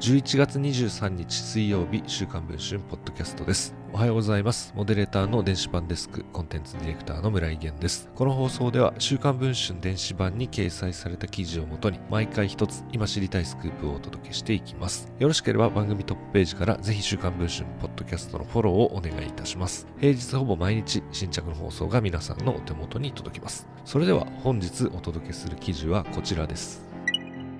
[0.00, 3.74] 11月23日水曜日週刊文春ポッドキャストです。
[3.92, 4.72] おはようございます。
[4.76, 8.08] モデレーターの電子版デスクコンテンツディレクターの村井源です。
[8.14, 15.10] この放送では週刊文春電子版に掲載された記事をもとに毎回一つ今知りたいスクープをお届けしていきます。
[15.18, 19.88] よろしければ番組トップページからぜひ週刊文春ポッドキャストのフォローをお願いいたします。
[19.98, 23.66] 平日ほぼ毎日新着の放送が皆さんのお手元に届きます。
[23.84, 26.87] それでは本日お届けする記事はこちらです。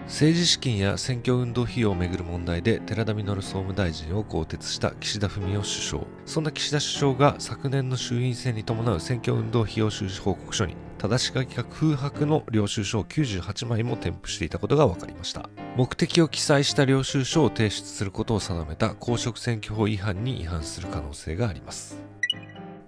[0.08, 6.02] 政治資金や選挙運動費用をめぐる問題で寺田稔総務大臣を更迭した岸田文雄首相。
[6.24, 15.50] そんな岸田首相が昨年の衆院選に伴う選挙運動費用収支報告書に正し書きが空白の領収書を98枚も添付していたことが分かりました。
[15.76, 22.07] 目的を記載した領収書を提出することを定めた公職選挙法違反に違反する可能性があります。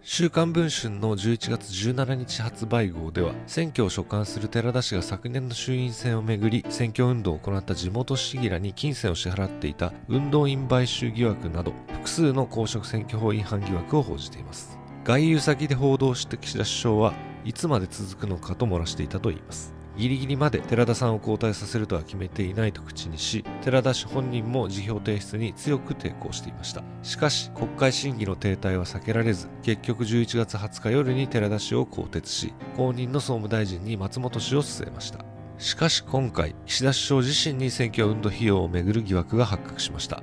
[0.02, 14.78] 週刊文春の11月17日発売号では選挙を所管する寺田氏が昨年の衆院選をめぐり選挙運動を行った地元市議らに金銭を支払っていた運動員買収疑惑など複数の公職選挙法違反疑惑を報じています。
[15.04, 17.12] 外遊先で報道して岸田首相は
[17.44, 19.79] いつまで続くのかと漏らしていたといいます。
[19.96, 26.82] ギリギリまで寺田さんを交代させるとは決めていないと口にし寺田氏本人も辞表提出に強く抵抗していました。
[27.02, 35.24] しかし国会審議の停滞は避けられず結局11月20日夜に寺田氏を更迭し後任の総務大臣に松本氏を据えました。
[35.58, 40.22] しかし今回岸田首相自身に選挙運動費用をめぐる疑惑が発覚しました。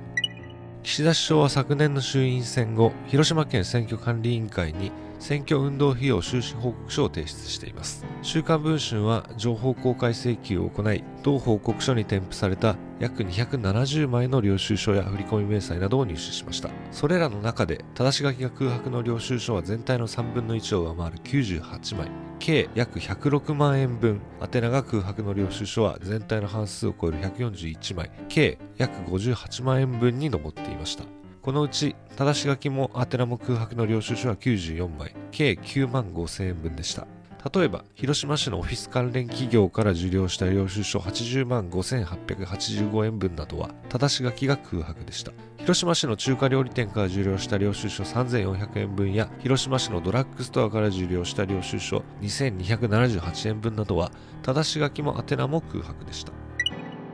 [0.82, 8.04] 岸田首相は昨年の衆院選後広島県選挙管理委員会に選挙運動費用収支報告書を提出しています。
[8.22, 16.70] 週刊文春は情報公開請求を行い同報告書に添付された約270枚の領収書や振込明細などを入手しました。
[16.90, 22.10] それらの中で正し書きが空白の領収書は全体の3分の1を上回る98枚。
[22.38, 28.10] 計約106万円分宛名が空白の領収書は全体の半数を超える141枚。
[28.28, 31.04] 計約58万円分に上っていました。
[31.48, 35.14] このうち正し書きも宛名も空白の領収書は94枚。
[35.30, 37.06] 計9万5000円分でした。
[37.50, 45.32] 例えば広島市のオフィス関連企業から受領した領収書80万5885円分などは正し書きが空白でした。
[45.56, 56.47] 広島市の中華料理店から受領した領収書3400円分や広島市のドラッグストアから受領した領収書2278円分などは正し書きも宛名も空白でした。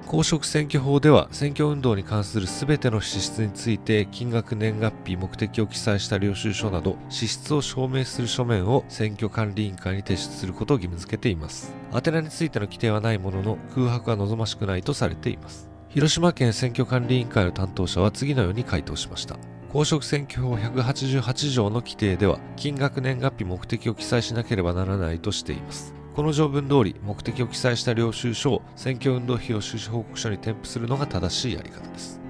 [0.06, 11.74] 公職選挙法では選挙運動に関する全ての支出について金額年月日目的を記載した領収書など支出を証明する書面を選挙管理委員会に提出することを義務付けています。
[11.92, 15.70] 宛名についての規定はないものの空白は望ましくないとされています。
[15.88, 19.38] 広島県選挙管理委員会の担当者は次のように回答しました。
[19.72, 26.03] 公職選挙法188条の規定では金額年月日目的を記載しなければならないとしています。
[26.14, 32.20] この条文通り目的を記載した領収書を選挙運動費用収支報告書に添付するのが正しいやり方です。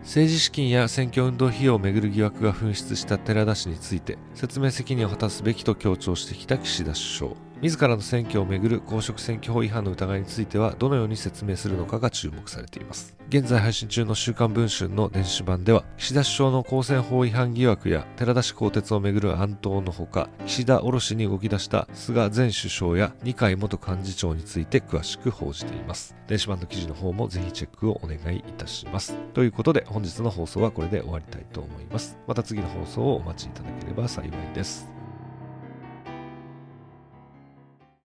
[0.00, 7.51] 政治資金や選挙運動費用をめぐる疑惑が噴出した寺田氏について説明責任を果たすべきと強調してきた岸田首相。
[7.62, 13.16] 自らの選挙をめぐる公職選挙法違反の疑いについてはどのように説明するのかが注目されています。
[13.28, 26.16] 現在配信中の週刊文春の電子版では岸田首相の公選法違反疑惑や寺田氏更迭をめぐる暗闘のほか岸田卸に動き出した菅前首相や二階元幹事長について詳しく報じています。
[26.26, 29.16] 電子版の記事の方もぜひチェックをお願いいたします。
[29.34, 32.18] ということで本日の放送はこれで終わりたいと思います。
[32.26, 35.01] また次の放送をお待ちいただければ幸いです。